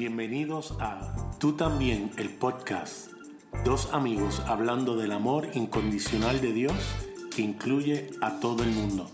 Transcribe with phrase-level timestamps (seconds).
[0.00, 3.12] Bienvenidos a Tú también, el podcast.
[3.66, 6.72] Dos amigos hablando del amor incondicional de Dios
[7.36, 9.10] que incluye a todo el mundo.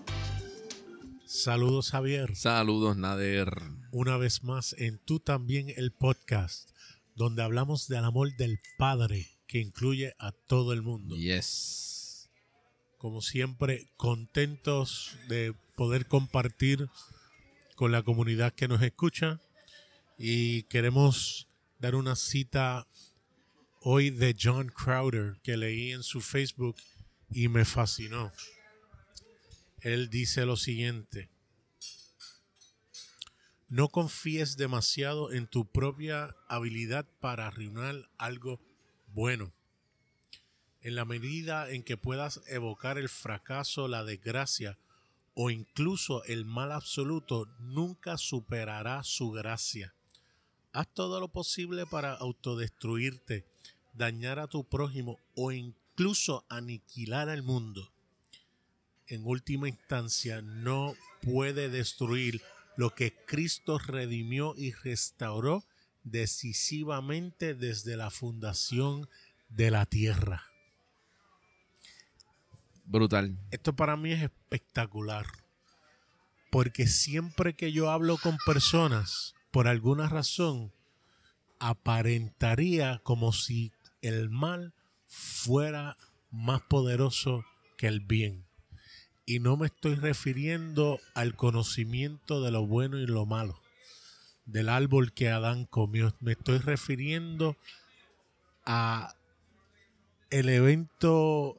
[1.25, 2.37] Saludos Javier.
[2.37, 3.51] Saludos Nader.
[3.91, 6.71] Una vez más en Tú también, el podcast,
[7.17, 11.17] donde hablamos del amor del Padre que incluye a todo el mundo.
[11.17, 12.31] Yes.
[12.97, 16.89] Como siempre, contentos de poder compartir
[17.75, 19.41] con la comunidad que nos escucha
[20.19, 21.49] y queremos
[21.79, 22.87] dar una cita
[23.81, 26.77] hoy de John Crowder que leí en su Facebook
[27.31, 28.33] y me fascinó.
[29.81, 31.29] Él dice lo siguiente.
[33.69, 38.61] No confíes demasiado en tu propia habilidad para arruinar algo
[39.09, 39.53] bueno.
[40.81, 44.79] En la medida en que puedas evocar el fracaso, la desgracia
[45.35, 49.96] o incluso el mal absoluto, nunca superará su gracia.
[50.77, 53.47] Haz todo lo posible para autodestruirte,
[53.95, 57.95] dañar a tu prójimo o incluso aniquilar al mundo.
[59.07, 62.43] En última instancia, no puede destruir
[62.77, 65.65] lo que Cristo redimió y restauró
[66.05, 69.09] decisivamente desde la fundación
[69.49, 70.45] de la tierra.
[72.85, 73.39] Brutal.
[73.51, 75.25] Esto para mí es espectacular.
[76.51, 80.71] Porque siempre que yo hablo con personas, por alguna razón,
[81.61, 84.75] aparentaría como si el mal
[85.07, 85.97] fuera
[86.31, 87.43] más poderoso
[87.79, 88.45] que el bien.
[89.25, 93.59] Y no me estoy refiriendo al conocimiento de lo bueno y lo malo,
[94.45, 96.15] del árbol que Adán comió.
[96.21, 97.57] Me estoy refiriendo
[98.67, 99.15] a
[100.29, 101.57] el evento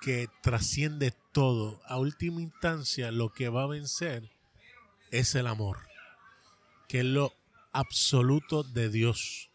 [0.00, 1.82] que trasciende todo.
[1.86, 4.30] A última instancia, lo que va a vencer
[5.10, 5.89] es el amor
[6.90, 7.32] que es lo
[7.70, 9.48] absoluto de Dios.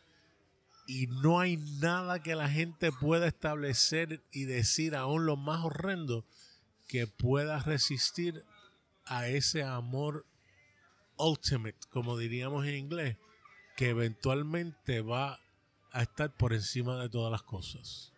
[0.87, 6.25] Y no hay nada que la gente pueda establecer y decir, aún lo más horrendo,
[6.87, 8.45] que pueda resistir
[9.03, 10.25] a ese amor
[11.17, 13.17] ultimate, como diríamos en inglés,
[13.75, 15.37] que eventualmente va
[15.91, 18.13] a estar por encima de todas las cosas.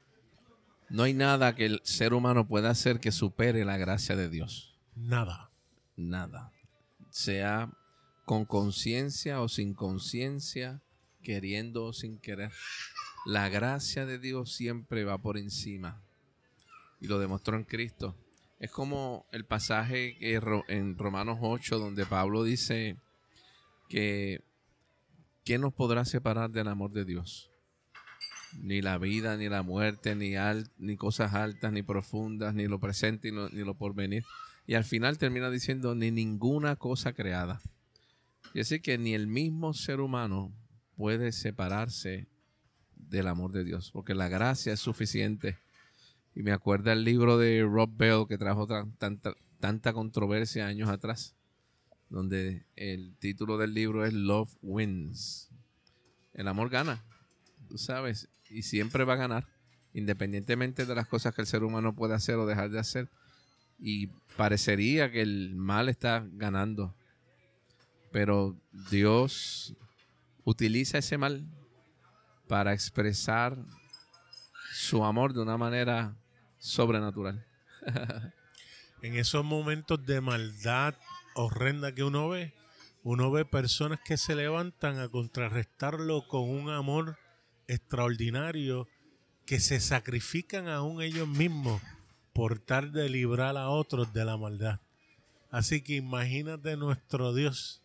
[0.90, 4.78] No hay nada que el ser humano pueda hacer que supere la gracia de Dios.
[4.94, 5.50] Nada.
[5.96, 6.52] Nada.
[7.10, 7.72] Sea
[8.28, 10.82] con conciencia o sin conciencia,
[11.24, 12.52] queriendo o sin querer.
[13.26, 16.04] La gracia de Dios siempre va por encima.
[17.00, 18.18] Y lo demostró en Cristo.
[18.60, 22.98] Es como el pasaje en Romanos 8 donde Pablo dice
[23.88, 24.42] que
[25.46, 27.50] ¿quién nos podrá separar del amor de Dios?
[28.60, 30.34] Ni la vida, ni la muerte, ni,
[30.80, 34.26] ni cosas altas, ni profundas, ni lo presente, ni lo, ni lo porvenir.
[34.66, 37.62] Y al final termina diciendo, ni ninguna cosa creada
[38.58, 40.52] y así que ni el mismo ser humano
[40.96, 42.28] puede separarse
[42.96, 45.60] del amor de Dios, porque la gracia es suficiente.
[46.34, 48.66] Y me acuerda el libro de Rob Bell que trajo
[48.98, 51.36] tanta, tanta controversia años atrás,
[52.10, 55.52] donde el título del libro es Love Wins.
[56.34, 57.06] El amor gana,
[57.70, 59.48] tú sabes, y siempre va a ganar,
[59.94, 63.08] independientemente de las cosas que el ser humano puede hacer o dejar de hacer.
[63.78, 66.96] Y parecería que el mal está ganando
[68.18, 69.76] pero Dios
[70.44, 71.46] utiliza ese mal
[72.48, 73.60] para expresar
[74.74, 76.18] su amor de una manera
[76.58, 77.46] sobrenatural.
[79.04, 80.96] en esos momentos de maldad
[81.36, 82.56] horrenda que uno ve,
[83.04, 87.20] uno ve personas que se levantan a contrarrestarlo con un amor
[87.68, 88.88] extraordinario,
[89.46, 91.84] que se sacrifican aún ellos mismos
[92.34, 94.80] por tal de librar a otros de la maldad.
[95.52, 97.84] Así que imagínate nuestro Dios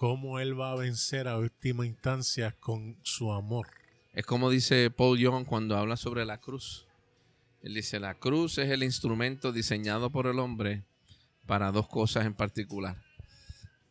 [0.00, 3.66] cómo Él va a vencer a última instancia con su amor.
[4.14, 6.86] Es como dice Paul Young cuando habla sobre la cruz.
[7.62, 10.84] Él dice, la cruz es el instrumento diseñado por el hombre
[11.44, 12.96] para dos cosas en particular.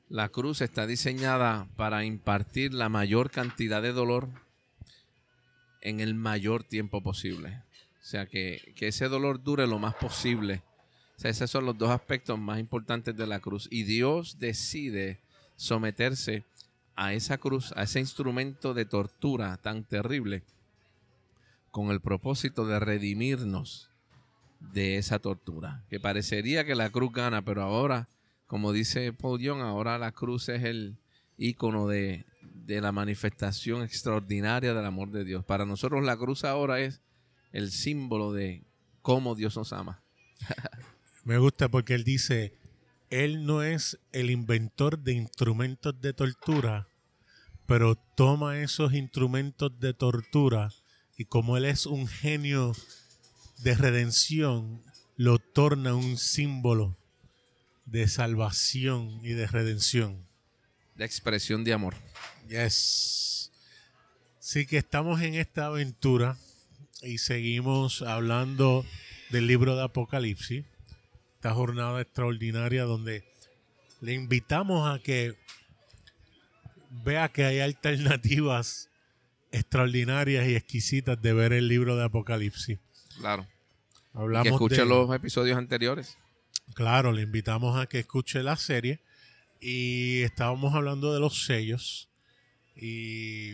[0.07, 4.29] La cruz está diseñada para impartir la mayor cantidad de dolor
[5.81, 7.61] en el mayor tiempo posible.
[8.01, 10.63] O sea, que, que, ese dolor dure lo más posible.
[11.17, 13.67] O sea, esos son los dos aspectos más importantes de la cruz.
[13.69, 15.21] Y Dios decide
[15.59, 16.45] someterse
[16.95, 20.43] a esa cruz, a ese instrumento de tortura tan terrible,
[21.69, 23.89] con el propósito de redimirnos
[24.61, 25.83] de esa tortura.
[25.89, 28.07] Que parecería que la cruz gana, pero ahora,
[28.47, 30.97] como dice Paul Young, ahora la cruz es el
[31.37, 35.43] icono de, de la manifestación extraordinaria del amor de Dios.
[35.43, 37.01] Para nosotros la cruz ahora es
[37.51, 38.63] el símbolo de
[39.01, 40.01] cómo Dios nos ama.
[41.25, 42.58] Me gusta porque él dice,
[43.09, 46.87] él no es el inventor de instrumentos de tortura,
[47.65, 50.69] pero toma esos instrumentos de tortura
[51.17, 52.75] y como Él es un genio
[53.57, 54.81] de redención,
[55.17, 56.97] lo torna un símbolo
[57.85, 60.25] de salvación y de redención.
[60.95, 61.95] De expresión de amor.
[62.47, 63.51] Yes.
[64.39, 66.37] Sí que estamos en esta aventura
[67.01, 68.85] y seguimos hablando
[69.29, 70.65] del libro de Apocalipsis,
[71.39, 73.23] esta jornada extraordinaria donde
[74.01, 75.37] le invitamos a que
[77.05, 78.89] vea que hay alternativas
[79.53, 82.77] extraordinarias y exquisitas de ver el libro de Apocalipsis.
[83.19, 83.47] Claro.
[84.13, 86.17] Hablamos que escuche de- los episodios anteriores.
[86.73, 88.99] Claro, le invitamos a que escuche la serie
[89.61, 92.09] y estábamos hablando de los sellos
[92.75, 93.53] y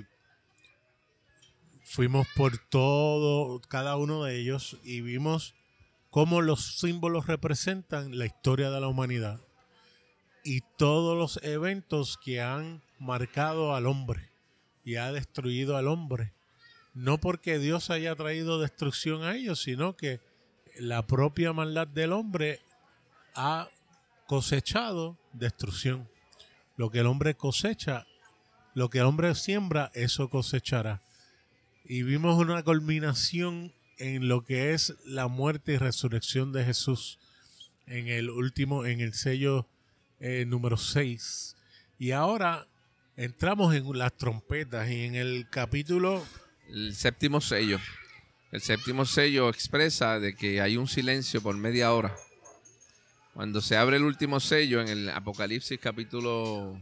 [1.83, 5.53] fuimos por todo, cada uno de ellos y vimos
[6.15, 9.41] cómo los símbolos representan la historia de la humanidad
[10.45, 14.31] y todos los eventos que han marcado al hombre
[14.85, 16.31] y ha destruido al hombre.
[16.93, 20.21] No porque Dios haya traído destrucción a ellos, sino que
[20.79, 22.61] la propia maldad del hombre
[23.35, 23.67] ha
[24.25, 26.09] cosechado destrucción.
[26.77, 28.07] Lo que el hombre cosecha,
[28.73, 31.01] lo que el hombre siembra, eso cosechará.
[31.83, 37.17] Y vimos una culminación en lo que es la muerte y resurrección de Jesús
[37.87, 39.67] en el último, en el sello
[40.19, 41.55] eh, número 6.
[41.99, 42.67] Y ahora
[43.15, 46.25] entramos en las trompetas y en el capítulo
[46.69, 47.79] El séptimo sello.
[48.51, 52.15] El séptimo sello expresa de que hay un silencio por media hora.
[53.33, 56.79] Cuando se abre el último sello en el Apocalipsis capítulo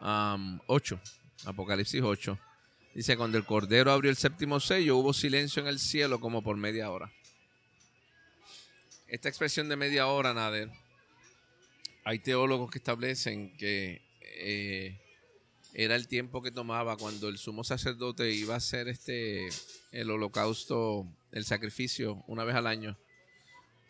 [0.00, 1.00] 8,
[1.46, 2.38] Apocalipsis 8,
[2.96, 6.56] dice, cuando el Cordero abrió el séptimo sello, hubo silencio en el cielo como por
[6.56, 7.12] media hora.
[9.06, 10.70] Esta expresión de media hora, Nader,
[12.04, 14.98] hay teólogos que establecen que eh,
[15.74, 19.46] era el tiempo que tomaba cuando el sumo sacerdote iba a hacer este
[19.92, 22.96] el holocausto, el sacrificio una vez al año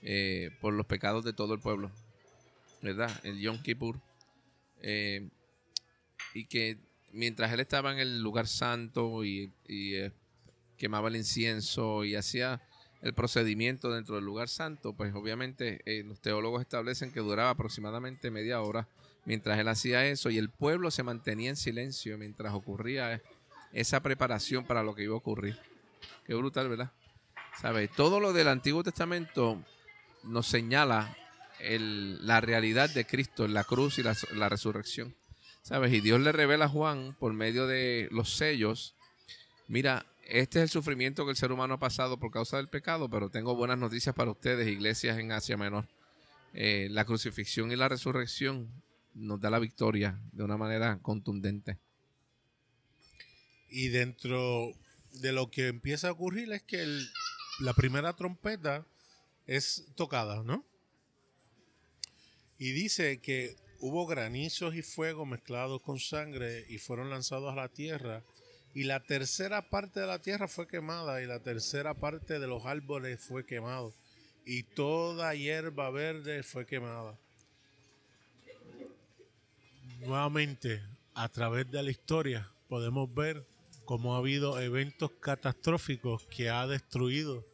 [0.03, 1.93] eh, por los pecados de todo el pueblo,
[2.83, 3.11] ¿verdad?
[3.23, 4.01] El Yom Kippur.
[4.83, 5.29] Eh,
[6.35, 6.79] y que
[7.17, 10.13] mientras él estaba en el lugar santo y, eh,
[10.77, 12.61] quemaba el incienso y hacía
[13.03, 18.31] el procedimiento dentro del lugar santo, pues obviamente eh, los teólogos establecen que duraba aproximadamente
[18.31, 18.87] media hora
[19.25, 23.21] mientras él hacía eso y el pueblo se mantenía en silencio mientras ocurría
[23.73, 25.59] esa preparación para lo que iba a ocurrir.
[26.25, 26.93] Qué brutal, ¿verdad?
[27.61, 27.89] ¿Sabe?
[27.89, 29.63] Todo lo del Antiguo Testamento
[30.25, 31.17] nos señala
[31.61, 35.15] el- la realidad de Cristo en la cruz y la resurrección.
[35.67, 35.93] ¿Sabes?
[35.93, 38.95] Y Dios le revela a Juan por medio de los sellos,
[39.67, 43.11] mira, este es el sufrimiento que el ser humano ha pasado por causa del pecado,
[43.11, 45.89] pero tengo buenas noticias para ustedes, iglesias en Asia Menor.
[46.55, 48.81] Eh, la crucifixión y la resurrección
[49.13, 51.79] nos da la victoria de una manera contundente.
[53.69, 54.73] Y dentro
[55.15, 56.87] de lo que empieza a ocurrir es que
[57.59, 58.87] la primera trompeta
[59.49, 60.65] es tocada, ¿no?
[62.57, 67.69] Y dice que hubo granizos y fuego mezclados con sangre y fueron lanzados a la
[67.69, 68.23] tierra.
[68.75, 72.67] Y la tercera parte de la tierra fue quemada y la tercera parte de los
[72.67, 73.95] árboles fue quemado.
[74.45, 77.19] Y toda hierba verde fue quemada.
[80.01, 80.83] Nuevamente,
[81.15, 83.45] a través de la historia, podemos ver
[83.87, 87.45] cómo ha habido eventos catastróficos que ha destruido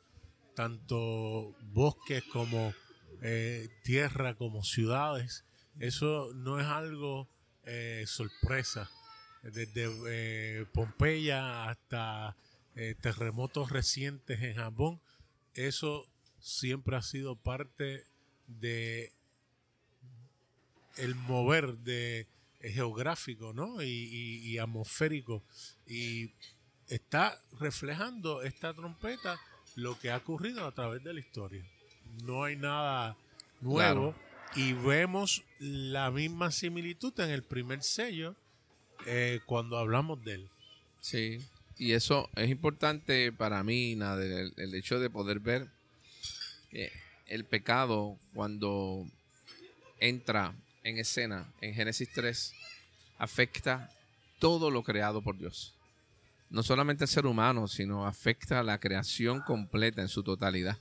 [0.54, 2.74] tanto bosques como
[3.22, 5.44] eh, tierra, como ciudades.
[5.78, 7.28] Eso no es algo
[7.64, 8.90] eh, sorpresa.
[9.42, 12.36] Desde eh, Pompeya hasta
[12.76, 15.00] eh, terremotos recientes en Japón,
[15.54, 16.06] eso
[16.38, 18.04] siempre ha sido parte
[18.46, 19.12] de
[20.96, 22.26] el mover de
[22.60, 23.82] geográfico ¿no?
[23.82, 25.42] y atmosférico
[25.86, 26.30] y
[26.88, 29.40] está reflejando esta trompeta
[29.74, 31.64] lo que ha ocurrido a través de la historia
[32.24, 33.16] no hay nada
[33.60, 34.14] nuevo
[34.54, 38.36] y vemos la misma similitud en el primer sello
[39.06, 40.48] eh, cuando hablamos de él
[41.02, 41.40] Sí,
[41.76, 45.66] y eso es importante para mí, Nader, el, el hecho de poder ver
[46.70, 46.92] que
[47.26, 49.04] el pecado cuando
[49.98, 50.54] entra
[50.84, 52.54] en escena en Génesis 3
[53.18, 53.90] afecta
[54.38, 55.74] todo lo creado por Dios.
[56.50, 60.78] No solamente al ser humano, sino afecta a la creación completa en su totalidad.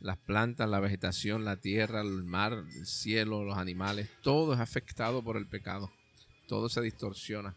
[0.00, 5.22] Las plantas, la vegetación, la tierra, el mar, el cielo, los animales, todo es afectado
[5.22, 5.90] por el pecado.
[6.48, 7.54] Todo se distorsiona.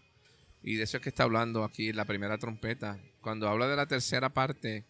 [0.61, 2.99] Y de eso es que está hablando aquí la primera trompeta.
[3.21, 4.85] Cuando habla de la tercera parte,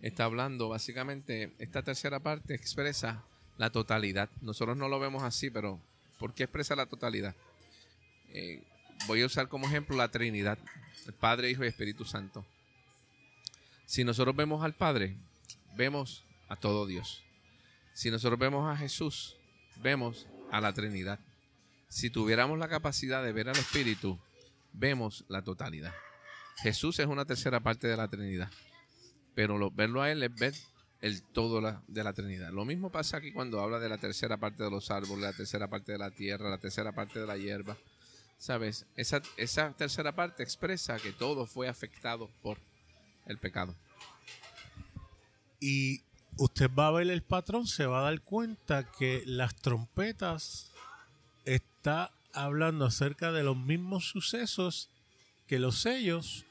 [0.00, 3.24] está hablando básicamente, esta tercera parte expresa
[3.58, 4.30] la totalidad.
[4.40, 5.80] Nosotros no lo vemos así, pero
[6.18, 7.34] ¿por qué expresa la totalidad?
[8.32, 8.62] Eh,
[9.06, 10.58] voy a usar como ejemplo la Trinidad,
[11.06, 12.44] el Padre, Hijo y Espíritu Santo.
[13.84, 15.16] Si nosotros vemos al Padre,
[15.76, 17.22] vemos a todo Dios.
[17.94, 19.36] Si nosotros vemos a Jesús,
[19.76, 21.20] vemos a la Trinidad.
[21.88, 24.18] Si tuviéramos la capacidad de ver al Espíritu,
[24.72, 25.94] vemos la totalidad.
[26.58, 28.50] Jesús es una tercera parte de la Trinidad,
[29.34, 30.54] pero verlo a Él es ver
[31.00, 32.50] el todo de la Trinidad.
[32.52, 35.68] Lo mismo pasa aquí cuando habla de la tercera parte de los árboles, la tercera
[35.68, 37.76] parte de la tierra, la tercera parte de la hierba.
[38.38, 38.86] ¿Sabes?
[38.96, 42.58] Esa, esa tercera parte expresa que todo fue afectado por
[43.26, 43.74] el pecado.
[45.60, 46.02] Y
[46.40, 50.72] usted va a ver el patrón, se va a dar cuenta que las trompetas
[51.44, 54.88] está hablando acerca de los mismos sucesos
[55.46, 56.46] que los sellos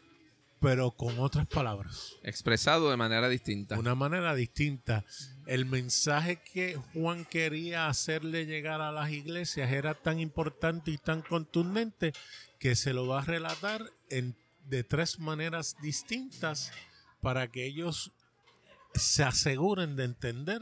[0.60, 2.18] pero con otras palabras.
[2.22, 3.80] Expresado de manera distinta.
[3.80, 5.06] Una manera distinta.
[5.46, 11.22] El mensaje que Juan quería hacerle llegar a las iglesias era tan importante y tan
[11.22, 12.12] contundente
[12.60, 16.74] que se lo va a relatar en, de tres maneras distintas
[17.22, 18.12] para que ellos
[18.94, 20.62] se aseguren de entender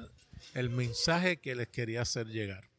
[0.54, 2.70] el mensaje que les quería hacer llegar.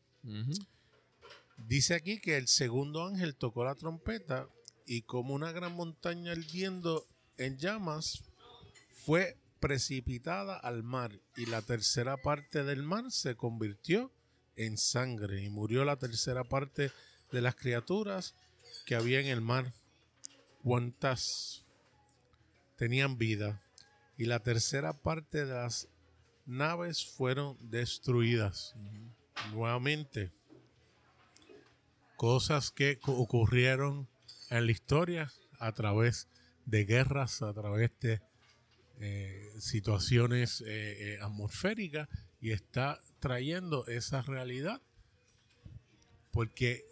[1.56, 4.48] Dice aquí que el segundo ángel tocó la trompeta
[4.86, 8.22] y como una gran montaña ardiendo en llamas,
[9.04, 14.12] fue precipitada al mar y la tercera parte del mar se convirtió
[14.56, 16.90] en sangre y murió la tercera parte
[17.32, 18.34] de las criaturas
[18.86, 19.72] que había en el mar.
[20.62, 21.64] ¿Cuántas
[22.76, 23.62] tenían vida?
[24.18, 25.88] Y la tercera parte de las
[26.44, 28.74] naves fueron destruidas.
[29.52, 30.32] Nuevamente,
[32.16, 34.08] cosas que ocurrieron
[34.50, 36.28] en la historia a través
[36.66, 38.20] de guerras, a través de
[39.00, 40.66] eh, situaciones eh,
[41.14, 42.08] eh, atmosféricas
[42.40, 44.82] y está trayendo esa realidad
[46.32, 46.84] porque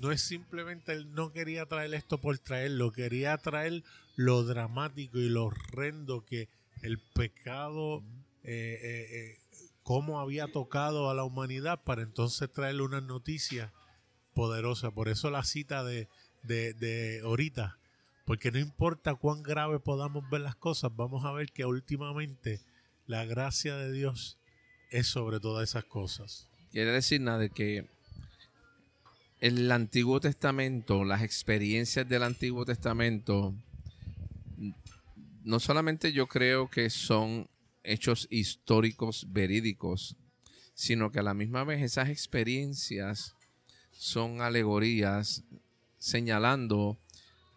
[0.00, 3.82] no es simplemente él no quería traer esto por traerlo, quería traer
[4.16, 6.48] lo dramático y lo horrendo que
[6.82, 8.02] el pecado,
[8.44, 9.38] eh,
[9.82, 13.72] cómo había tocado a la humanidad para entonces traerle una noticia
[14.34, 14.90] poderosa.
[14.90, 16.08] Por eso la cita de,
[16.42, 17.78] de, de ahorita,
[18.24, 22.60] porque no importa cuán grave podamos ver las cosas, vamos a ver que últimamente
[23.06, 24.38] la gracia de Dios
[24.90, 26.48] es sobre todas esas cosas.
[26.70, 27.86] Quiere decir nada de que
[29.40, 33.54] el Antiguo Testamento, las experiencias del Antiguo Testamento,
[35.44, 37.48] no solamente yo creo que son
[37.84, 40.16] hechos históricos verídicos,
[40.74, 43.34] sino que a la misma vez esas experiencias
[43.92, 45.44] son alegorías
[45.98, 46.98] señalando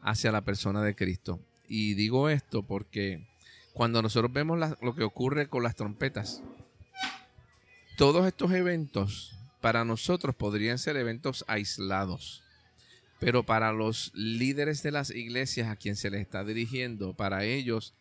[0.02, 1.40] hacia la persona de Cristo.
[1.68, 3.28] Y digo esto porque
[3.74, 6.42] cuando nosotros vemos lo que ocurre con las trompetas,
[7.98, 12.45] todos estos eventos para nosotros podrían ser eventos aislados.
[13.20, 17.94] Pero para los líderes de las iglesias a quien se les está dirigiendo, para ellos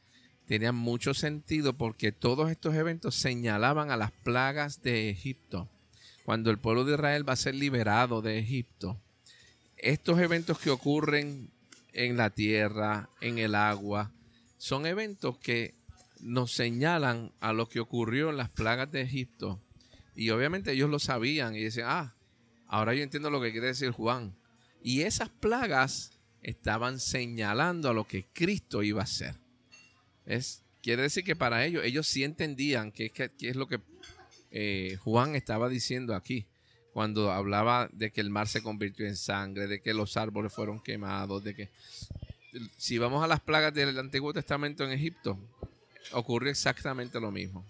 [0.46, 5.68] tenían mucho sentido porque todos estos eventos señalaban a las plagas de Egipto.
[6.24, 9.00] Cuando el pueblo de Israel va a ser liberado de Egipto,
[9.76, 11.50] estos eventos que ocurren
[11.92, 14.10] en la tierra, en el agua,
[14.58, 15.74] son eventos que
[16.20, 19.60] nos señalan a lo que ocurrió en las plagas de Egipto.
[20.14, 22.14] Y obviamente ellos lo sabían y decían, ah,
[22.66, 24.34] ahora yo entiendo lo que quiere decir Juan.
[24.84, 26.12] Y esas plagas
[26.42, 29.34] estaban señalando a lo que Cristo iba a hacer.
[30.26, 33.80] Es, quiere decir que para ellos, ellos sí entendían qué que, es lo que
[34.50, 36.44] eh, Juan estaba diciendo aquí
[36.92, 40.80] cuando hablaba de que el mar se convirtió en sangre, de que los árboles fueron
[40.80, 41.70] quemados, de que
[42.76, 45.38] si vamos a las plagas del Antiguo Testamento en Egipto,
[46.12, 47.64] ocurre exactamente lo mismo.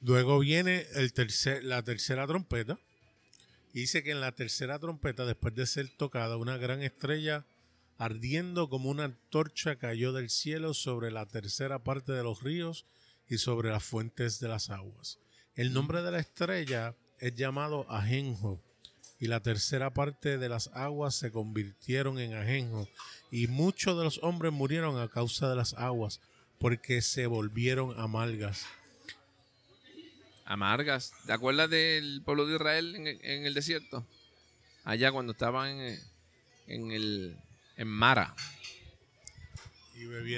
[0.00, 1.12] Luego viene el
[1.68, 2.78] la tercera trompeta.
[3.80, 7.44] Dice que en la tercera trompeta, después de ser tocada, una gran estrella
[7.98, 12.86] ardiendo como una antorcha cayó del cielo sobre la tercera parte de los ríos
[13.28, 15.18] y sobre las fuentes de las aguas.
[15.54, 18.60] El nombre de la estrella es llamado Ajenjo
[19.20, 22.88] y la tercera parte de las aguas se convirtieron en ajenjo
[23.30, 26.20] y muchos de los hombres murieron a causa de las aguas
[26.58, 28.66] porque se volvieron amargas.
[30.44, 31.12] Amargas.
[31.26, 34.06] ¿Te acuerdas del pueblo de Israel en, el desierto?
[34.84, 35.70] Allá cuando estaban
[36.66, 37.36] en, el
[37.76, 38.34] en Mara.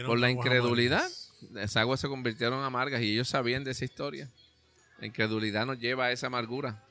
[0.06, 1.10] Por la incredulidad,
[1.50, 4.30] las aguas se convirtieron amargas y ellos sabían de esa historia.
[4.98, 6.84] La incredulidad nos lleva a esa amargura.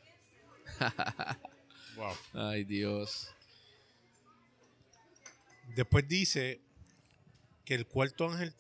[2.34, 3.30] Ay, Dios.
[5.76, 6.62] Después dice
[7.64, 8.54] que el cuarto ángel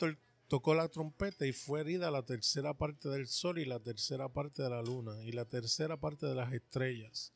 [0.56, 4.64] tocó la trompeta y fue herida la tercera parte del sol y la tercera parte
[4.64, 7.34] de la luna y la tercera parte de las estrellas.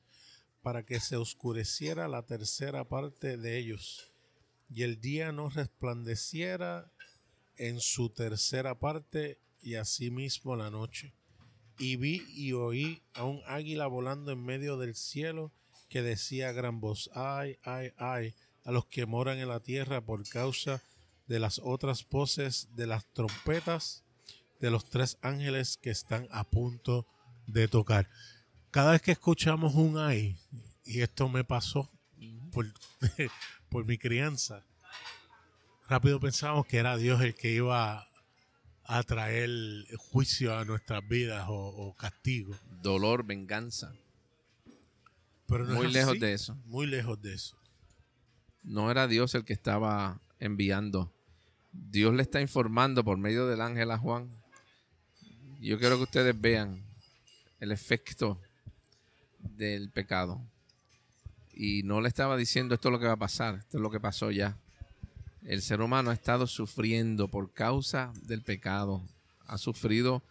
[0.62, 4.14] para que se oscureciera la tercera parte de ellos,
[4.70, 6.94] y el día no resplandeciera
[7.58, 11.14] en su tercera parte, y asimismo la noche.
[11.78, 15.52] Y vi y oí a un águila volando en medio del cielo,
[15.90, 18.34] que decía a gran voz, ay, ay, ay,
[18.64, 20.99] a los que moran en la tierra por causa de
[21.38, 24.04] las otras voces de las trompetas
[24.60, 27.06] de los tres ángeles que están a punto
[27.46, 28.10] de tocar.
[28.72, 30.38] Cada vez que escuchamos un ay,
[30.84, 31.90] y esto me pasó
[32.52, 32.66] por,
[33.70, 34.66] por mi crianza,
[35.88, 38.08] rápido pensamos que era Dios el que iba
[38.84, 39.50] a traer
[39.98, 42.56] juicio a nuestras vidas o, o castigo.
[42.82, 43.94] Dolor, venganza.
[45.46, 46.56] Pero no Muy lejos de eso.
[46.66, 47.58] Muy lejos de eso.
[48.64, 51.12] No era Dios el que estaba enviando.
[51.72, 54.30] Dios le está informando por medio del ángel a Juan.
[55.60, 56.84] Yo quiero que ustedes vean
[57.60, 58.40] el efecto
[59.40, 60.42] del pecado.
[61.54, 63.92] Y no le estaba diciendo esto es lo que va a pasar, esto es lo
[63.92, 64.58] que pasó ya.
[65.44, 69.02] El ser humano ha estado sufriendo por causa del pecado.
[69.46, 70.24] Ha sufrido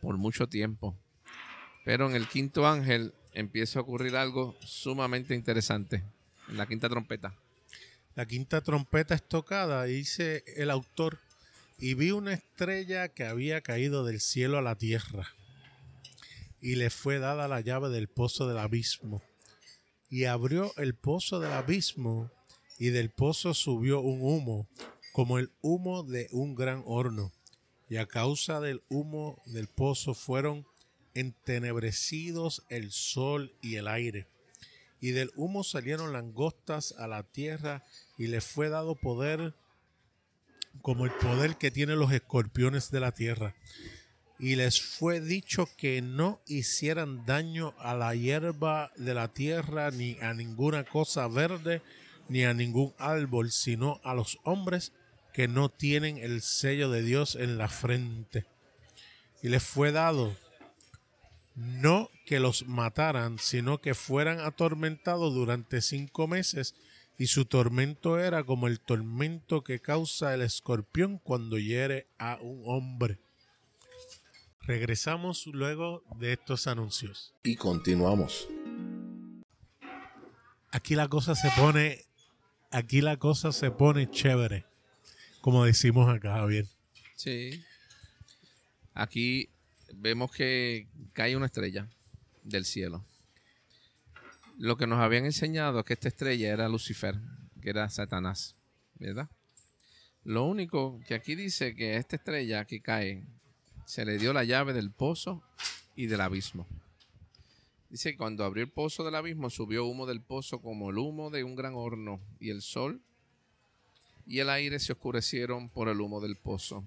[0.00, 0.96] por mucho tiempo.
[1.84, 6.04] Pero en el quinto ángel empieza a ocurrir algo sumamente interesante.
[6.48, 7.34] En la quinta trompeta.
[8.18, 11.20] La quinta trompeta es tocada, dice el autor,
[11.78, 15.28] y vi una estrella que había caído del cielo a la tierra,
[16.60, 19.22] y le fue dada la llave del pozo del abismo,
[20.10, 22.28] y abrió el pozo del abismo,
[22.76, 24.66] y del pozo subió un humo,
[25.12, 27.32] como el humo de un gran horno,
[27.88, 30.66] y a causa del humo del pozo fueron
[31.14, 34.26] entenebrecidos el sol y el aire.
[35.00, 37.84] Y del humo salieron langostas a la tierra
[38.18, 39.54] y le fue dado poder
[40.82, 43.54] como el poder que tienen los escorpiones de la tierra.
[44.38, 50.18] Y les fue dicho que no hicieran daño a la hierba de la tierra, ni
[50.20, 51.82] a ninguna cosa verde,
[52.28, 54.92] ni a ningún árbol, sino a los hombres
[55.32, 58.46] que no tienen el sello de Dios en la frente.
[59.42, 60.36] Y les fue dado
[61.58, 66.76] no que los mataran, sino que fueran atormentados durante cinco meses,
[67.18, 72.62] y su tormento era como el tormento que causa el escorpión cuando hiere a un
[72.64, 73.18] hombre.
[74.62, 77.34] Regresamos luego de estos anuncios.
[77.42, 78.48] Y continuamos.
[80.70, 82.04] Aquí la cosa se pone,
[82.70, 84.66] aquí la cosa se pone chévere,
[85.40, 86.66] como decimos acá, Javier.
[87.16, 87.64] Sí.
[88.94, 89.48] Aquí
[89.92, 91.88] vemos que cae una estrella
[92.44, 93.04] del cielo.
[94.60, 97.14] Lo que nos habían enseñado es que esta estrella era Lucifer,
[97.62, 98.56] que era Satanás,
[98.96, 99.30] ¿verdad?
[100.24, 103.24] Lo único que aquí dice que esta estrella que cae
[103.86, 105.44] se le dio la llave del pozo
[105.94, 106.66] y del abismo.
[107.88, 111.30] Dice que cuando abrió el pozo del abismo subió humo del pozo como el humo
[111.30, 113.00] de un gran horno y el sol
[114.26, 116.84] y el aire se oscurecieron por el humo del pozo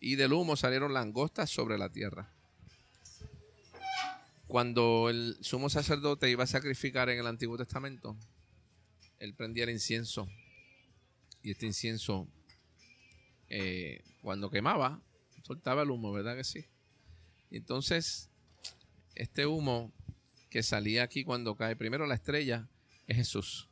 [0.00, 2.35] y del humo salieron langostas sobre la tierra.
[4.46, 8.16] Cuando el sumo sacerdote iba a sacrificar en el Antiguo Testamento,
[9.18, 10.28] él prendía el incienso
[11.42, 12.28] y este incienso
[13.48, 15.00] eh, cuando quemaba
[15.42, 16.66] soltaba el humo, ¿verdad que sí?
[17.50, 18.30] Entonces
[19.14, 19.92] este humo
[20.50, 22.68] que salía aquí cuando cae primero la estrella
[23.06, 23.68] es Jesús.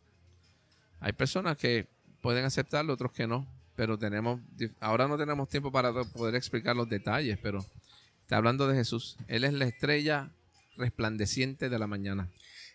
[1.01, 1.89] Hay personas que
[2.21, 4.41] pueden aceptarlo, otros que no, pero tenemos
[4.81, 7.65] ahora no tenemos tiempo para poder explicar los detalles, pero
[8.23, 9.17] está hablando de Jesús.
[9.29, 10.33] Él es la estrella
[10.77, 12.31] resplandeciente de la mañana.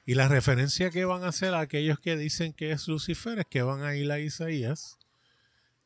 [0.06, 3.46] Y la referencia que van a hacer a aquellos que dicen que es Lucifer es
[3.46, 4.98] que van a ir a Isaías,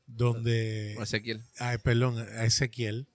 [0.06, 0.96] donde...
[0.98, 1.44] O Ezequiel.
[1.60, 3.08] Ay, perdón, a Ezequiel,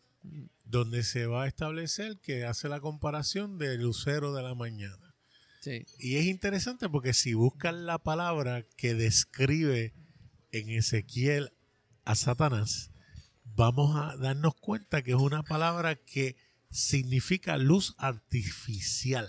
[0.64, 5.14] donde se va a establecer que hace la comparación del lucero de la mañana.
[5.60, 5.86] Sí.
[5.98, 9.94] Y es interesante porque si buscan la palabra que describe
[10.52, 11.52] en Ezequiel
[12.04, 12.90] a Satanás,
[13.44, 16.36] vamos a darnos cuenta que es una palabra que
[16.70, 19.28] significa luz artificial,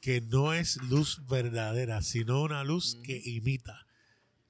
[0.00, 3.86] que no es luz verdadera, sino una luz que imita,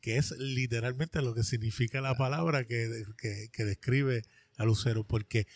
[0.01, 4.23] que es literalmente lo que significa la palabra que, que- que describe
[4.57, 5.47] a Lucero, porque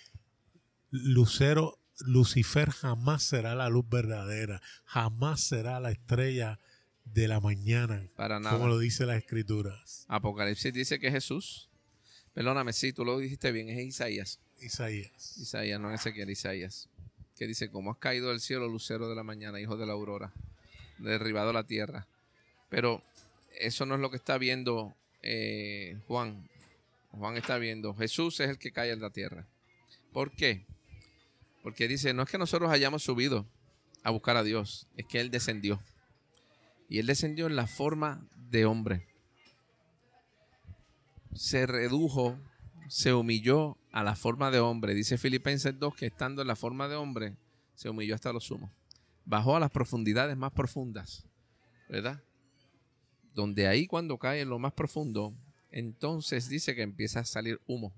[0.90, 6.58] Lucero, Lucifer jamás será la luz verdadera, jamás será la estrella
[7.04, 8.56] de la mañana, Para nada.
[8.56, 10.04] como lo dice las escrituras.
[10.08, 11.68] Apocalipsis dice que Jesús,
[12.32, 14.40] perdóname, sí, tú lo dijiste bien, es Isaías.
[14.64, 15.36] Isaías.
[15.38, 16.88] Isaías, no Ezequiel, Isaías.
[17.36, 20.32] Que dice, como has caído del cielo, lucero de la mañana, hijo de la aurora,
[20.98, 22.06] derribado la tierra.
[22.68, 23.02] Pero
[23.58, 26.48] eso no es lo que está viendo eh, Juan.
[27.10, 29.46] Juan está viendo, Jesús es el que cae en la tierra.
[30.12, 30.64] ¿Por qué?
[31.62, 33.46] Porque dice, no es que nosotros hayamos subido
[34.04, 35.82] a buscar a Dios es que Él descendió.
[36.88, 39.06] Y Él descendió en la forma de hombre.
[41.34, 42.38] Se redujo,
[42.88, 44.94] se humilló a la forma de hombre.
[44.94, 47.36] Dice Filipenses 2 que estando en la forma de hombre,
[47.74, 48.72] se humilló hasta lo sumo.
[49.24, 51.26] Bajó a las profundidades más profundas,
[51.88, 52.22] ¿verdad?
[53.34, 55.34] Donde ahí cuando cae en lo más profundo,
[55.70, 57.92] entonces dice que empieza a salir humo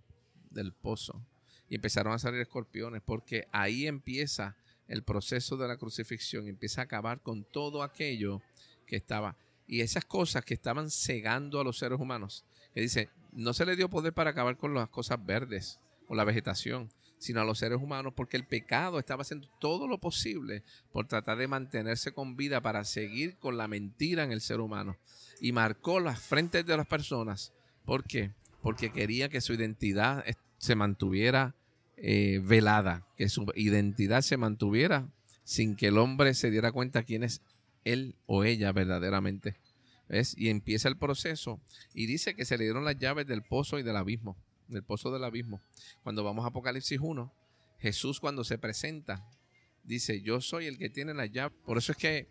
[0.50, 1.20] del pozo.
[1.68, 6.84] Y empezaron a salir escorpiones, porque ahí empieza el proceso de la crucifixión, empieza a
[6.84, 8.40] acabar con todo aquello
[8.86, 9.36] que estaba.
[9.66, 13.76] Y esas cosas que estaban cegando a los seres humanos, que dice, no se le
[13.76, 17.78] dio poder para acabar con las cosas verdes o la vegetación, sino a los seres
[17.80, 22.60] humanos, porque el pecado estaba haciendo todo lo posible por tratar de mantenerse con vida
[22.60, 24.96] para seguir con la mentira en el ser humano.
[25.40, 27.52] Y marcó las frentes de las personas.
[27.84, 28.32] ¿Por qué?
[28.62, 30.24] Porque quería que su identidad
[30.58, 31.54] se mantuviera
[31.98, 35.08] eh, velada, que su identidad se mantuviera
[35.44, 37.42] sin que el hombre se diera cuenta quién es
[37.84, 39.56] él o ella verdaderamente.
[40.36, 41.60] Y empieza el proceso
[41.92, 44.36] y dice que se le dieron las llaves del pozo y del abismo,
[44.68, 45.60] del pozo del abismo.
[46.02, 47.32] Cuando vamos a Apocalipsis 1,
[47.78, 49.28] Jesús cuando se presenta,
[49.82, 51.58] dice, yo soy el que tiene las llaves.
[51.64, 52.28] Por eso es que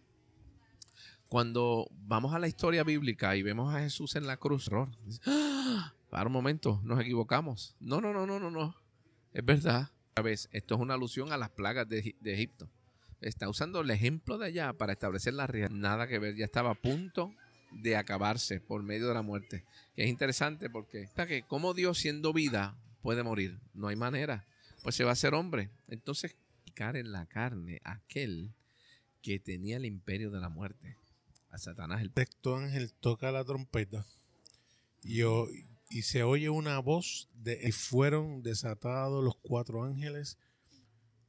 [1.28, 4.70] cuando vamos a la historia bíblica y vemos a Jesús en la cruz,
[5.26, 5.94] ¡Ah!
[6.10, 7.76] para un momento, nos equivocamos.
[7.80, 8.76] No, no, no, no, no, no.
[9.34, 9.92] Es verdad.
[10.24, 12.70] vez, esto es una alusión a las plagas de, Egipto.
[13.20, 15.72] Está usando el ejemplo de allá para establecer la realidad.
[15.72, 17.34] Nada que ver, ya estaba a punto
[17.76, 19.66] de acabarse por medio de la muerte.
[19.96, 23.60] es interesante porque que como Dios siendo vida puede morir.
[23.74, 24.46] No hay manera.
[24.82, 25.70] Pues se va a ser hombre.
[25.88, 28.54] Entonces, picar en la carne aquel
[29.22, 30.98] que tenía el imperio de la muerte.
[31.52, 34.06] A Satanás el texto ángel toca la trompeta.
[35.04, 35.22] Y,
[35.90, 40.38] y se oye una voz de y fueron desatados los cuatro ángeles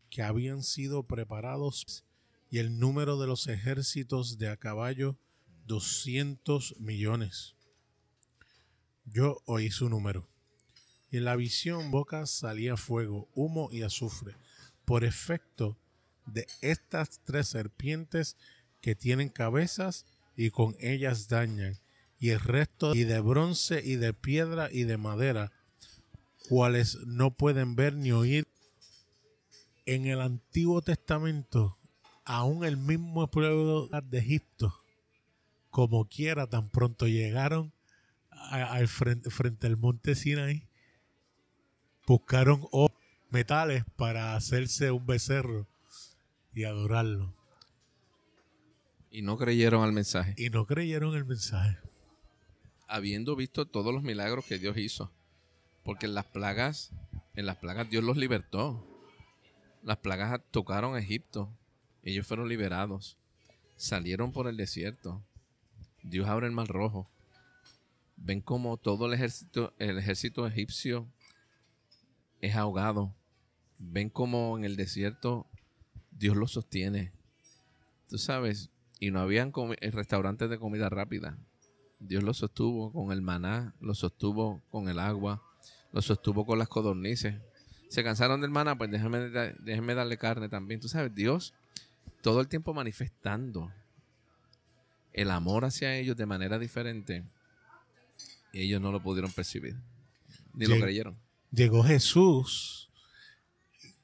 [0.09, 2.05] que habían sido preparados
[2.51, 5.19] y el número de los ejércitos de a caballo
[5.67, 7.55] 200 millones.
[9.05, 10.29] Yo oí su número.
[11.11, 14.37] Y en la visión boca salía fuego, humo y azufre,
[14.85, 15.79] por efecto
[16.27, 18.37] de estas tres serpientes
[18.81, 21.79] que tienen cabezas y con ellas dañan
[22.19, 25.53] y el resto y de bronce y de piedra y de madera,
[26.49, 28.49] cuales no pueden ver ni oír.
[29.85, 31.79] En el Antiguo Testamento,
[32.25, 34.75] aún el mismo pueblo de Egipto,
[35.77, 37.71] como quiera, tan pronto llegaron
[38.31, 40.67] al frente, frente al monte Sinai,
[42.07, 42.67] buscaron
[43.29, 45.67] metales para hacerse un becerro
[46.55, 47.35] y adorarlo.
[49.11, 50.33] Y no creyeron al mensaje.
[50.39, 51.77] Y no creyeron el mensaje
[52.89, 55.13] habiendo visto todos los milagros que Dios hizo.
[55.85, 56.91] Porque en las plagas,
[57.35, 58.83] en las plagas Dios los libertó.
[59.83, 61.53] Las plagas tocaron a Egipto.
[62.03, 63.19] Ellos fueron liberados.
[63.77, 65.23] Salieron por el desierto.
[66.07, 67.11] Dios abre el mar rojo.
[68.17, 71.09] Ven como todo el ejército, el ejército egipcio
[72.41, 73.15] es ahogado.
[73.79, 75.47] Ven como en el desierto
[76.13, 77.13] Dios los sostiene.
[78.09, 81.39] Tú sabes, y no habían restaurantes de comida rápida.
[81.99, 85.43] Dios lo sostuvo con el maná, lo sostuvo con el agua,
[85.93, 87.35] lo sostuvo con las codornices.
[87.89, 90.81] Se cansaron del maná, pues déjenme, déjenme darle carne también.
[90.81, 91.53] Tú sabes, Dios
[92.23, 93.73] todo el tiempo manifestando
[95.17, 97.25] el amor hacia ellos de manera diferente.
[98.53, 99.77] Y ellos no lo pudieron percibir,
[100.55, 101.19] ni lo creyeron.
[101.51, 102.91] Llegó Jesús,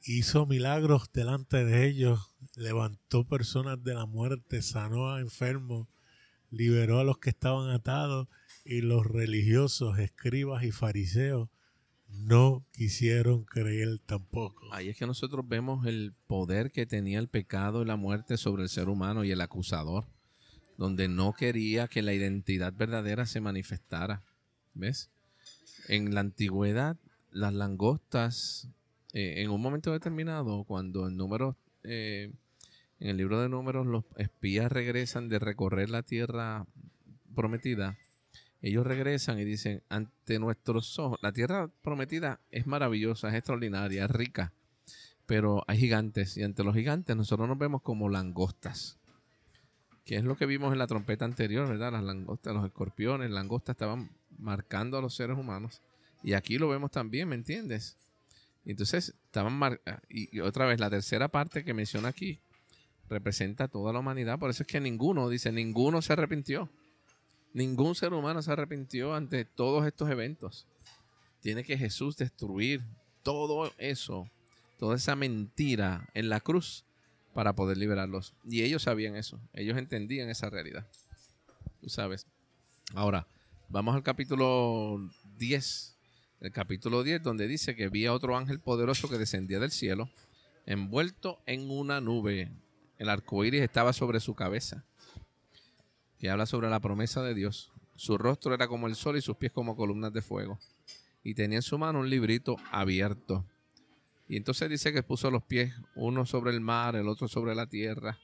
[0.05, 5.87] hizo milagros delante de ellos, levantó personas de la muerte, sanó a enfermos
[6.53, 8.29] liberó a los que estaban atados
[8.64, 11.48] y los religiosos, escribas y fariseos
[12.09, 14.72] no quisieron creer tampoco.
[14.72, 18.62] Ahí es que nosotros vemos el poder que tenía el pecado y la muerte sobre
[18.64, 20.07] el ser humano y el acusador,
[20.76, 24.22] donde no quería que la identidad verdadera se manifestara.
[24.74, 25.11] ¿Ves?
[25.88, 26.96] En la antigüedad,
[27.30, 28.68] las langostas,
[29.12, 32.32] eh, en un momento determinado, cuando el número eh,
[33.02, 36.66] en el libro de números los espías regresan de recorrer la tierra
[37.35, 37.98] prometida.
[38.61, 44.11] Ellos regresan y dicen, ante nuestros ojos, la tierra prometida es maravillosa, es extraordinaria, es
[44.12, 44.52] rica,
[45.26, 49.00] pero hay gigantes y ante los gigantes nosotros nos vemos como langostas,
[50.04, 51.92] que es lo que vimos en la trompeta anterior, ¿verdad?
[51.92, 55.80] Las langostas, los escorpiones, langostas estaban marcando a los seres humanos
[56.22, 57.96] y aquí lo vemos también, ¿me entiendes?
[58.64, 62.40] Entonces, estaban marcando, y otra vez la tercera parte que menciona aquí,
[63.08, 64.38] representa a toda la humanidad.
[64.38, 66.68] Por eso es que ninguno, dice, ninguno se arrepintió.
[67.52, 70.66] Ningún ser humano se arrepintió ante todos estos eventos.
[71.40, 72.82] Tiene que Jesús destruir
[73.22, 74.30] todo eso,
[74.78, 76.84] toda esa mentira en la cruz
[77.33, 78.35] para poder liberarlos.
[78.45, 80.87] Y ellos sabían eso, ellos entendían esa realidad.
[81.81, 82.27] Tú sabes.
[82.95, 83.27] Ahora,
[83.68, 84.99] vamos al capítulo
[85.38, 85.97] 10.
[86.40, 90.11] El capítulo 10 donde dice que vi a otro ángel poderoso que descendía del cielo,
[90.66, 92.53] envuelto en una nube.
[92.99, 94.85] El arco iris estaba sobre su cabeza.
[96.18, 97.73] Que habla sobre la promesa de Dios.
[97.97, 100.59] Su rostro era como el sol y sus pies como columnas de fuego.
[101.25, 103.45] Y tenía en su mano un librito abierto.
[104.33, 107.66] Y entonces dice que puso los pies uno sobre el mar, el otro sobre la
[107.66, 108.18] tierra.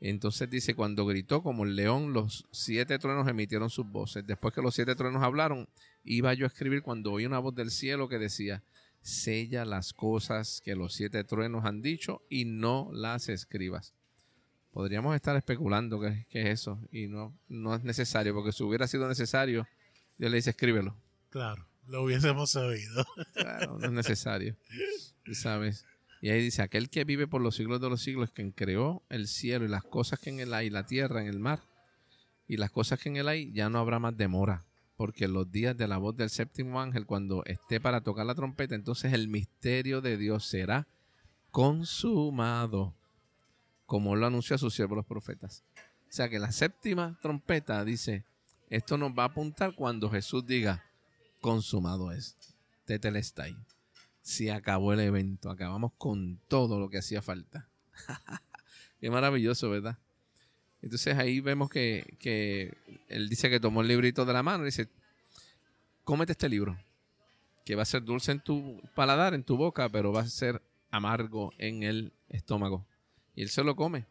[0.00, 4.26] Entonces dice, cuando gritó como el león, los siete truenos emitieron sus voces.
[4.26, 5.68] Después que los siete truenos hablaron,
[6.04, 8.64] iba yo a escribir cuando oí una voz del cielo que decía,
[9.02, 13.92] sella las cosas que los siete truenos han dicho y no las escribas.
[14.70, 19.06] Podríamos estar especulando qué, es eso y no, no es necesario, porque si hubiera sido
[19.06, 19.68] necesario,
[20.16, 20.96] Dios le dice escríbelo.
[21.28, 23.04] Claro, lo hubiésemos sabido.
[23.34, 24.56] Claro, no es necesario.
[25.30, 25.86] ¿Sabes?
[26.20, 29.26] Y ahí dice, aquel que vive por los siglos de los siglos, quien creó el
[29.26, 31.62] cielo y las cosas que en él hay, la tierra, en el mar,
[32.46, 34.64] y las cosas que en él hay, ya no habrá más demora,
[34.96, 38.76] porque los días de la voz del séptimo ángel, cuando esté para tocar la trompeta,
[38.76, 40.86] entonces el misterio de Dios será
[41.50, 42.94] consumado,
[43.86, 45.64] como lo anunció a sus siervos los profetas.
[46.08, 48.24] O sea que la séptima trompeta dice,
[48.70, 50.84] esto nos va a apuntar cuando Jesús diga,
[51.40, 52.36] consumado es,
[52.84, 53.56] tetelestai
[54.22, 55.50] se acabó el evento.
[55.50, 57.68] Acabamos con todo lo que hacía falta.
[59.00, 59.98] Qué maravilloso, ¿verdad?
[60.80, 62.76] Entonces ahí vemos que,
[63.08, 64.88] él dice que tomó el librito de la mano y dice,
[66.04, 66.76] cómete este libro,
[67.64, 70.60] que va a ser dulce en tu paladar, en tu boca, pero va a ser
[70.90, 72.84] amargo en el estómago.
[73.36, 74.06] Y él se lo come.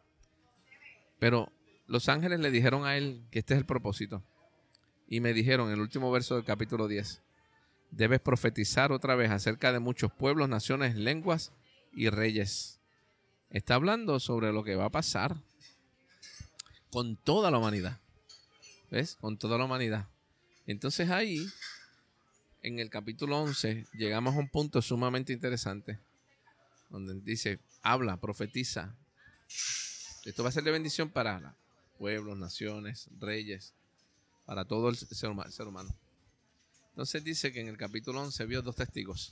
[1.19, 1.52] Pero
[1.88, 4.24] los ángeles le dijeron a él que este es el propósito.
[5.08, 7.21] Y me dijeron en el último verso del capítulo 10,
[7.92, 11.52] debes profetizar otra vez acerca de muchos pueblos, naciones, lenguas
[11.94, 12.80] y reyes.
[13.50, 15.36] Está hablando sobre lo que va a pasar
[16.90, 18.00] con toda la humanidad.
[18.90, 19.18] ¿Ves?
[19.22, 20.08] Con toda la humanidad.
[20.68, 21.46] Entonces ahí,
[22.62, 26.00] en el capítulo 11, llegamos a un punto sumamente interesante,
[26.90, 28.96] donde dice, habla, profetiza.
[30.26, 31.56] Esto va a ser de bendición para
[31.98, 33.74] pueblos, naciones, reyes,
[34.46, 35.96] para todo el ser humano.
[37.02, 39.32] Entonces dice que en el capítulo 11 vio dos testigos.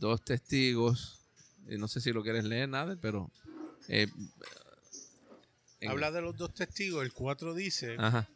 [0.00, 1.20] Dos testigos.
[1.68, 3.30] Y no sé si lo quieres leer, nada, pero...
[3.88, 4.08] Eh,
[5.86, 7.04] Habla de los dos testigos.
[7.04, 7.94] El 4 dice...
[7.98, 8.26] Ajá.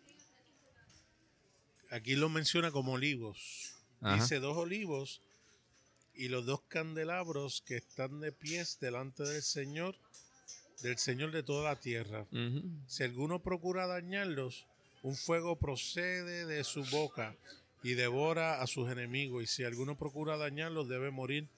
[1.90, 3.72] Aquí lo menciona como olivos.
[4.02, 5.22] Dice dos olivos
[6.12, 9.96] y los dos candelabros que están de pies delante del Señor,
[10.82, 12.26] del Señor de toda la tierra.
[12.86, 14.66] Si alguno procura dañarlos,
[15.02, 17.36] un fuego procede de su boca
[17.82, 21.48] y devora a sus enemigos, y si alguno procura dañarlos, debe morir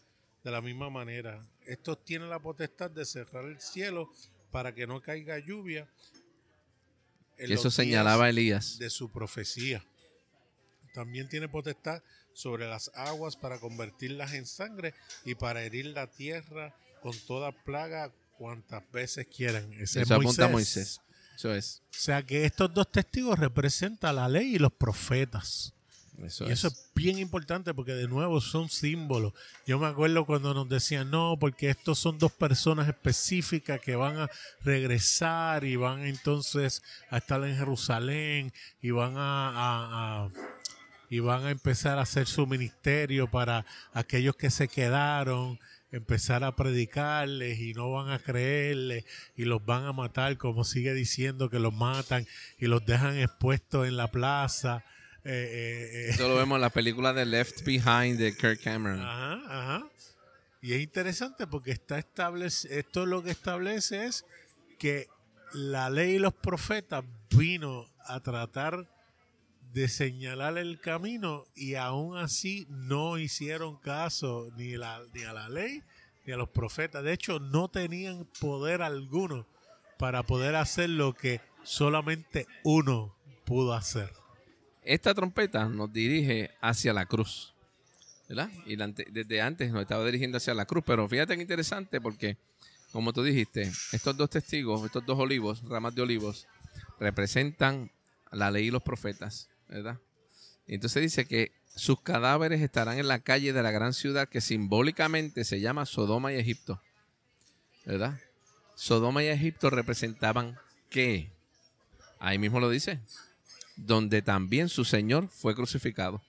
[0.44, 1.44] de la misma manera.
[1.66, 4.12] Estos tienen la potestad de cerrar el cielo
[4.50, 5.88] para que no caiga lluvia.
[7.36, 8.78] eso señalaba Elías.
[8.78, 9.84] De su profecía.
[10.94, 12.02] También tiene potestad
[12.34, 18.12] sobre las aguas para convertirlas en sangre y para herir la tierra con toda plaga
[18.38, 19.72] cuantas veces quieran.
[19.74, 21.00] Ese eso apunta a Moisés.
[21.36, 21.82] Eso es.
[21.90, 25.72] O sea que estos dos testigos representan la ley y los profetas.
[26.22, 26.90] Eso y eso es.
[26.94, 29.32] bien importante porque de nuevo son símbolos.
[29.66, 34.18] Yo me acuerdo cuando nos decían, no, porque estos son dos personas específicas que van
[34.18, 34.30] a
[34.62, 40.28] regresar y van entonces a estar en Jerusalén y van a,
[41.08, 45.58] y van a empezar a hacer su ministerio para aquellos que se quedaron
[45.92, 49.04] empezar a predicarles y no van a creerles
[49.36, 52.26] y los van a matar, como sigue diciendo que los matan
[52.58, 54.84] y los dejan expuestos en la plaza.
[55.24, 56.10] Eh, eh, eh.
[56.10, 59.00] Eso lo vemos en la película de Left Behind de Kirk Cameron.
[59.00, 59.86] Ajá, ajá.
[60.62, 64.24] Y es interesante porque está establece, esto lo que establece es
[64.78, 65.08] que
[65.52, 68.88] la ley y los profetas vino a tratar
[69.72, 75.48] de señalar el camino y aún así no hicieron caso ni, la, ni a la
[75.48, 75.82] ley
[76.26, 77.02] ni a los profetas.
[77.02, 79.46] De hecho, no tenían poder alguno
[79.98, 84.10] para poder hacer lo que solamente uno pudo hacer.
[84.82, 87.54] Esta trompeta nos dirige hacia la cruz.
[88.28, 88.50] ¿verdad?
[88.66, 90.84] Y desde antes nos estaba dirigiendo hacia la cruz.
[90.86, 92.36] Pero fíjate que interesante porque,
[92.92, 96.46] como tú dijiste, estos dos testigos, estos dos olivos, ramas de olivos,
[96.98, 97.90] representan
[98.30, 99.48] la ley y los profetas.
[99.72, 99.98] ¿Verdad?
[100.66, 105.44] entonces dice que sus cadáveres estarán en la calle de la gran ciudad que simbólicamente
[105.44, 106.80] se llama Sodoma y Egipto.
[107.86, 108.20] ¿Verdad?
[108.74, 110.58] Sodoma y Egipto representaban
[110.90, 111.32] qué?
[112.18, 113.00] Ahí mismo lo dice.
[113.76, 116.22] Donde también su Señor fue crucificado.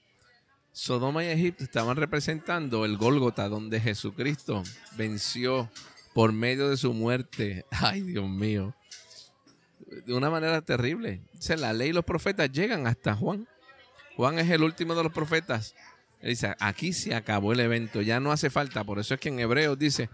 [0.71, 4.63] Sodoma y Egipto estaban representando el Gólgota, donde Jesucristo
[4.97, 5.69] venció
[6.13, 7.65] por medio de su muerte.
[7.71, 8.73] Ay, Dios mío.
[10.01, 11.21] De una manera terrible.
[11.33, 13.47] Dice, la ley y los profetas llegan hasta Juan.
[14.15, 15.75] Juan es el último de los profetas.
[16.21, 18.83] Él dice, aquí se acabó el evento, ya no hace falta.
[18.83, 20.09] Por eso es que en Hebreos dice,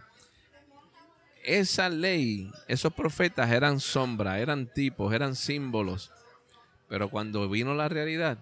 [1.43, 6.11] esa ley, esos profetas eran sombra, eran tipos, eran símbolos.
[6.87, 8.37] Pero cuando vino la realidad,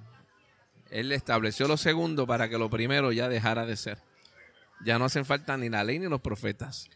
[0.90, 3.98] Él estableció lo segundo para que lo primero ya dejara de ser.
[4.86, 6.90] Ya no hacen falta ni la ley ni los profetas.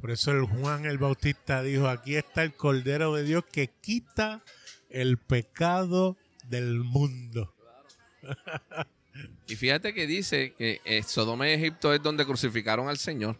[0.00, 4.42] Por eso el Juan el Bautista dijo, aquí está el Cordero de Dios que quita
[4.90, 6.16] el pecado
[6.48, 7.54] del mundo.
[9.48, 13.38] y fíjate que dice que eh, Sodoma y Egipto es donde crucificaron al Señor.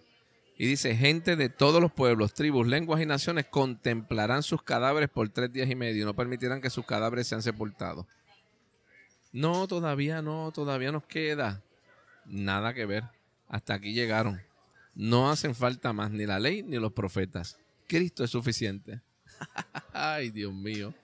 [0.59, 5.29] Y dice, gente de todos los pueblos, tribus, lenguas y naciones contemplarán sus cadáveres por
[5.29, 8.07] tres días y medio y no permitirán que sus cadáveres sean sepultados.
[9.33, 11.63] No, todavía no, todavía nos queda.
[12.25, 13.05] Nada que ver.
[13.49, 14.41] Hasta aquí llegaron.
[14.97, 17.59] No hacen falta más ni la ley ni los profetas.
[17.87, 19.03] Cristo es suficiente.
[19.93, 20.95] Ay, Dios mío.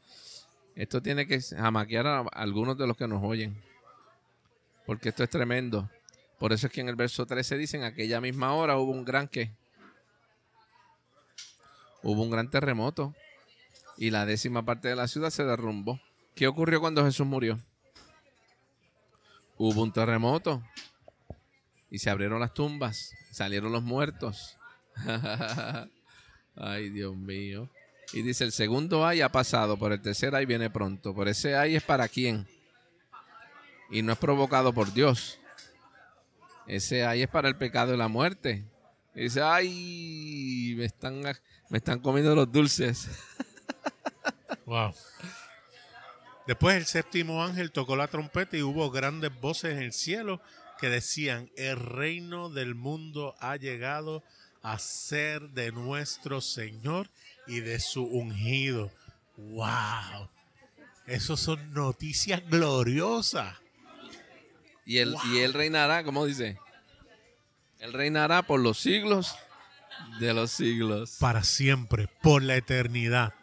[0.75, 3.63] Esto tiene que jamaquear a algunos de los que nos oyen.
[4.87, 5.91] Porque esto es tremendo.
[6.39, 9.29] Por eso es que en el verso 13 dicen, aquella misma hora hubo un gran
[9.29, 9.53] que
[12.03, 13.15] hubo un gran terremoto
[13.97, 16.01] y la décima parte de la ciudad se derrumbó.
[16.35, 17.61] ¿Qué ocurrió cuando Jesús murió?
[19.59, 20.63] Hubo un terremoto
[21.91, 24.57] y se abrieron las tumbas, salieron los muertos.
[26.57, 27.69] ay, Dios mío.
[28.13, 31.15] Y dice, el segundo ay ha pasado, por el tercer ay viene pronto.
[31.15, 32.47] Por ese ay es para quién.
[33.91, 35.41] Y no es provocado por Dios.
[36.67, 38.65] Ese ahí es para el pecado y la muerte.
[39.15, 41.23] Y dice, ay, me están,
[41.69, 43.09] me están comiendo los dulces.
[44.65, 44.95] Wow.
[46.47, 50.41] Después el séptimo ángel tocó la trompeta y hubo grandes voces en el cielo
[50.83, 54.25] que decían, el reino del mundo ha llegado
[54.65, 57.09] a ser de nuestro Señor
[57.47, 58.91] y de su ungido.
[59.37, 60.29] ¡Wow!
[61.07, 63.57] Esas son noticias gloriosas.
[64.85, 66.59] Y él, y él reinará, ¿cómo dice?
[67.79, 69.37] Él reinará por los siglos
[70.19, 71.17] de los siglos.
[71.21, 73.35] Para siempre, por la eternidad.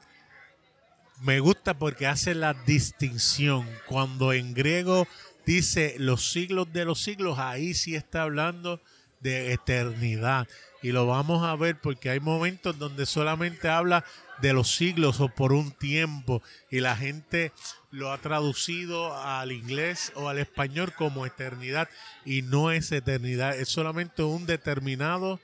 [1.22, 3.66] Me gusta porque hace la distinción.
[3.88, 5.08] Cuando en griego
[5.50, 8.80] dice los siglos de los siglos, ahí sí está hablando
[9.20, 10.48] de eternidad.
[10.84, 14.06] Y lo vamos a ver porque hay momentos donde solamente habla
[14.44, 17.52] de los siglos o por un tiempo y la gente
[17.90, 21.90] lo ha traducido al inglés o al español como eternidad
[22.26, 25.40] y no es eternidad, es solamente un determinado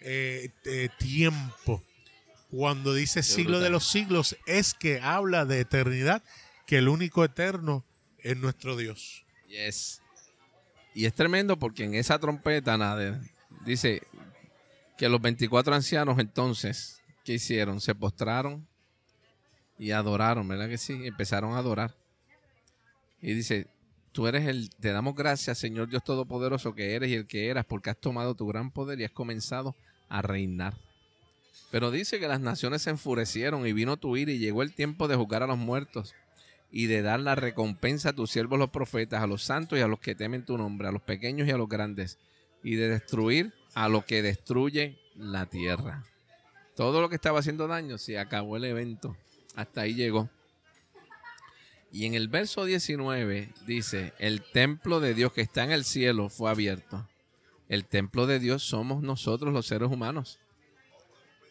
[0.00, 1.80] eh, eh, tiempo.
[2.50, 6.24] Cuando dice siglo de los siglos es que habla de eternidad,
[6.66, 7.84] que el único eterno
[8.18, 9.27] es nuestro Dios.
[9.48, 13.20] Y es tremendo porque en esa trompeta, nada,
[13.64, 14.02] dice
[14.96, 17.80] que los 24 ancianos entonces, ¿qué hicieron?
[17.80, 18.66] Se postraron
[19.78, 21.06] y adoraron, ¿verdad que sí?
[21.06, 21.94] Empezaron a adorar.
[23.22, 23.68] Y dice,
[24.12, 27.64] tú eres el, te damos gracias, Señor Dios Todopoderoso, que eres y el que eras,
[27.64, 29.76] porque has tomado tu gran poder y has comenzado
[30.08, 30.74] a reinar.
[31.70, 35.06] Pero dice que las naciones se enfurecieron y vino tu ira y llegó el tiempo
[35.06, 36.14] de juzgar a los muertos
[36.70, 39.88] y de dar la recompensa a tus siervos los profetas, a los santos y a
[39.88, 42.18] los que temen tu nombre, a los pequeños y a los grandes,
[42.62, 46.04] y de destruir a lo que destruye la tierra.
[46.76, 49.16] Todo lo que estaba haciendo daño se acabó el evento.
[49.56, 50.30] Hasta ahí llegó.
[51.90, 56.28] Y en el verso 19 dice, el templo de Dios que está en el cielo
[56.28, 57.08] fue abierto.
[57.68, 60.38] El templo de Dios somos nosotros los seres humanos.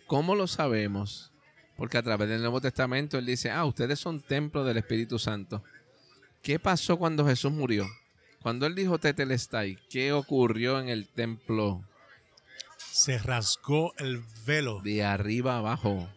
[0.05, 1.31] ¿Cómo lo sabemos?
[1.77, 5.63] Porque a través del Nuevo Testamento Él dice, ah, ustedes son templo del Espíritu Santo.
[6.41, 7.87] ¿Qué pasó cuando Jesús murió?
[8.41, 11.83] Cuando Él dijo Tetelestai, ¿qué ocurrió en el templo?
[12.91, 14.81] Se rasgó el velo.
[14.81, 16.09] De arriba abajo.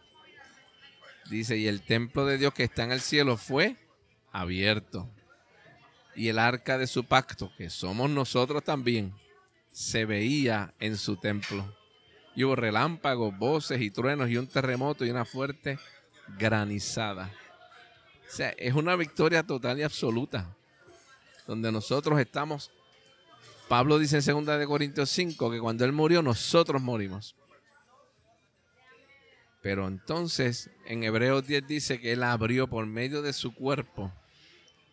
[1.29, 3.77] Dice, y el templo de Dios que está en el cielo fue
[4.33, 5.09] abierto.
[6.16, 9.14] Y el arca de su pacto, que somos nosotros también,
[9.72, 11.76] se veía en su templo.
[12.35, 15.78] Y hubo relámpagos, voces y truenos y un terremoto y una fuerte
[16.39, 17.33] granizada.
[18.28, 20.55] O sea, es una victoria total y absoluta.
[21.47, 22.70] Donde nosotros estamos.
[23.68, 27.35] Pablo dice en 2 de Corintios 5 que cuando él murió, nosotros morimos.
[29.62, 34.12] Pero entonces en Hebreos 10 dice que Él abrió por medio de su cuerpo,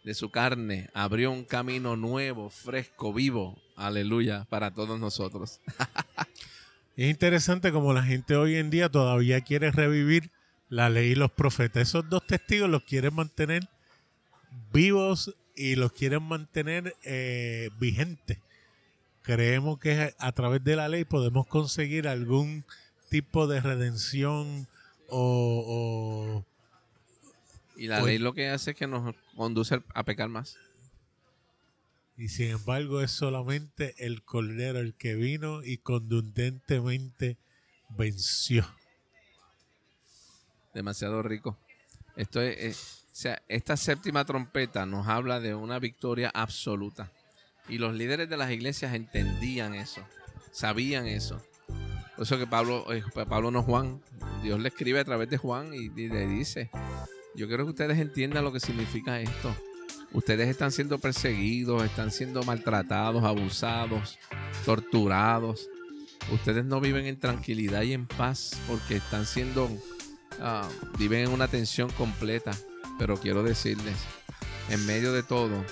[0.03, 5.61] de su carne, abrió un camino nuevo, fresco, vivo, aleluya, para todos nosotros.
[6.97, 10.31] es interesante como la gente hoy en día todavía quiere revivir
[10.67, 11.89] la ley y los profetas.
[11.89, 13.69] Esos dos testigos los quieren mantener
[14.73, 18.39] vivos y los quieren mantener eh, vigentes.
[19.21, 22.65] Creemos que a través de la ley podemos conseguir algún
[23.09, 24.67] tipo de redención
[25.09, 26.43] o,
[27.77, 30.57] y la ley lo que hace es que nos conduce a pecar más.
[32.17, 37.37] Y sin embargo es solamente el Cordero el que vino y contundentemente
[37.89, 38.67] venció.
[40.73, 41.57] Demasiado rico.
[42.15, 47.11] Esto es, eh, o sea, esta séptima trompeta nos habla de una victoria absoluta.
[47.69, 50.01] Y los líderes de las iglesias entendían eso,
[50.51, 51.41] sabían eso.
[52.15, 54.01] Por eso que Pablo, eh, Pablo no Juan,
[54.41, 56.71] Dios le escribe a través de Juan y, le dice,
[57.35, 59.55] yo quiero que ustedes entiendan lo que significa esto.
[60.13, 64.17] Ustedes están siendo perseguidos, están siendo maltratados, abusados,
[64.65, 65.69] torturados.
[66.31, 69.69] Ustedes no viven en tranquilidad y en paz porque están siendo,
[70.41, 72.51] ah, viven en una tensión completa.
[72.97, 73.95] Pero quiero decirles,
[74.69, 75.63] en medio de todo,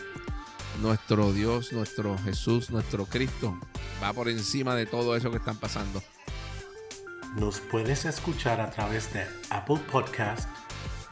[0.82, 3.58] nuestro Dios, nuestro Jesús, nuestro Cristo
[4.04, 6.04] va por encima de todo eso que están pasando.
[7.36, 10.48] Nos puedes escuchar a través de Apple Podcast,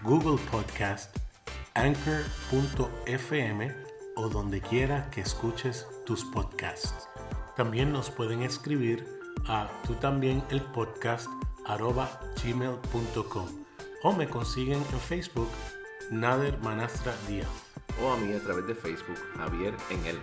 [0.04, 1.23] Google Podcast,
[1.76, 3.72] Anchor.fm
[4.16, 7.08] o donde quiera que escuches tus podcasts.
[7.56, 9.08] También nos pueden escribir
[9.48, 11.28] a tú también el podcast
[11.66, 13.48] arroba gmail.com
[14.04, 15.50] o me consiguen en Facebook
[16.12, 17.48] Nader Manastra Díaz.
[18.02, 20.20] O a mí a través de Facebook Javier en él.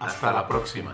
[0.00, 0.92] Hasta, la próxima.